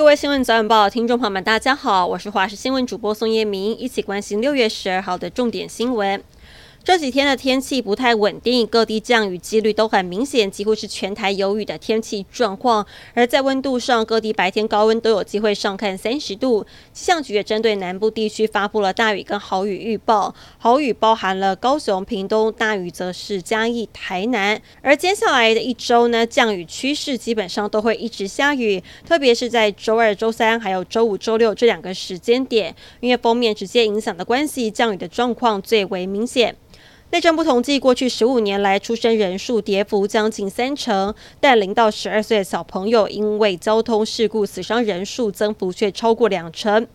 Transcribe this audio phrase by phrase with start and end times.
[0.00, 6.24] 各位新闻早晚报听众朋友们，大家好，我是华视新闻主播宋叶明，一起关心六月十二号的重点新闻。
[6.82, 12.84] 这几天的天气不太稳定，各地降雨几率都很明显，几乎是全台有雨的天气状况。
[13.12, 16.64] 而在温度上，各地白天高温都有机会上看三十度。
[16.94, 24.60] 气象局也针对南部地区发布了大雨跟豪雨预报，豪雨包含了高雄、屏东，大雨则是嘉义、台南。
[24.80, 36.56] 而接下来的一周呢，降雨趋势基本上都会一直下雨，特别是在周二、周三还有周五、周六这两个时间点，因为锋面直接影响的关系，降雨的状况最为明显。
[37.12, 46.86] 内政部统计，过去十五年来出生人数跌幅将近三成，但零到十二岁的小朋友因为交通事故死伤人数增幅却超过两成。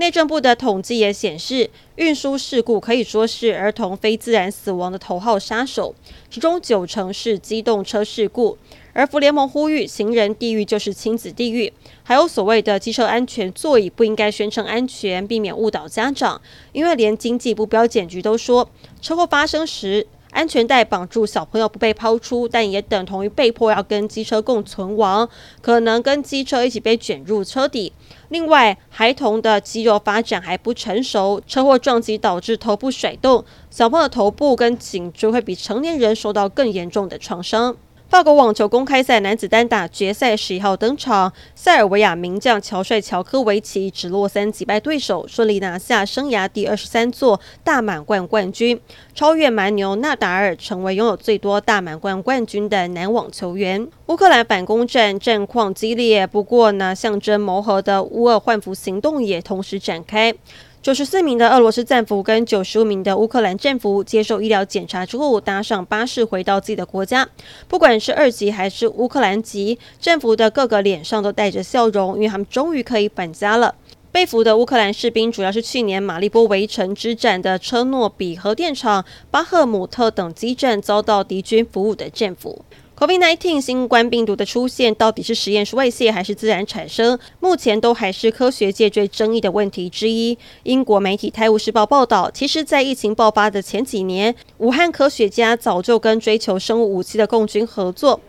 [0.00, 5.94] 内政部的统计也显示，运输事故可以说是儿童非自然死亡的头号杀手，
[6.30, 8.56] 其中九成是机动车事故。
[8.94, 11.70] 而福联盟呼吁，行人地狱就是亲子地狱。
[12.02, 16.40] 还有所谓的机车安全座椅不应该宣称安全，避免误导家长。
[16.72, 18.70] 因为连经济部标检局都说，
[19.02, 25.28] 车祸发生时，安全带绑住小朋友不被抛出，但也等同于被迫要跟机车共存亡，
[25.60, 27.92] 可能跟机车一起被卷入车底。
[28.28, 37.76] 另外，孩童的肌肉发展还不成熟，车祸撞击导致头部甩动，小朋友的头部跟颈椎会比成年人受到更严重的创伤。
[38.10, 48.80] 法国网球公开赛男子单打决赛十一号登场，塞尔维亚名将乔帅乔科维奇直落三击败对手，顺利拿下生涯第二十三座大满贯冠军，
[49.14, 53.86] 超越蛮牛纳达尔，成为拥有最多大满贯冠军的男网球员。
[54.06, 60.34] 乌克兰反攻战战况激烈，不过呢，象征谋和的乌俄换俘行动也同时展开。
[60.82, 67.28] 九十四名的俄罗斯战俘跟九十五名的乌克兰战俘接受医疗检查之后，搭上巴士回到自己的国家。
[67.68, 73.74] 不管是二级还是乌克兰籍战俘的各个脸上都带着笑容，因为他们终于可以返家了。
[74.10, 82.64] 被俘的乌克兰士兵主要是去年马利波围城之战的车诺比核电厂、巴赫姆特等基站遭到敌军俘虏的战俘。
[83.00, 87.18] COVID-19 新冠病毒的出现到底是实验室外泄还是自然产生？
[87.40, 90.36] 目前都还是科学界最争议的问题之一。
[90.64, 98.16] 英国媒体《泰晤士报》报道，其实，在疫情爆发的前几年，武汉科学家早就跟追求生物武器的共军合作。《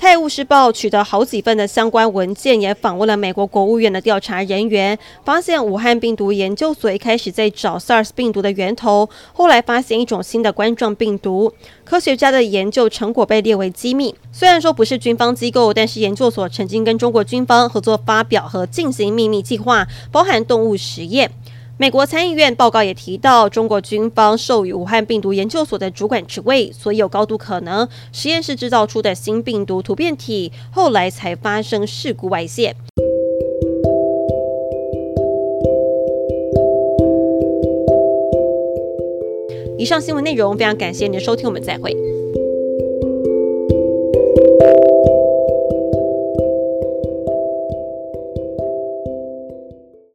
[0.00, 11.52] 泰晤士报》取得好几份的相关文件，也访问了美国国务院的调查人员，发现武汉病毒研究所一开始在找 SARS 病毒的源头，后来发现一种新的冠状病毒。
[11.84, 14.14] 科学家的研究成果被列为机密。
[14.32, 21.30] 虽然说不是军方机构，但是研究所曾经跟中国军方合作发表和进行秘密计划，包含动物实验。
[21.80, 32.76] 美国参议院报告也提到，中国军方授予武汉病毒研究所的主管职位，所以有高度可能实验室制造出的新病毒突变体，后来才发生事故外泄。
[39.78, 41.96] 以上新闻内容非常感谢您的收听，我们再会。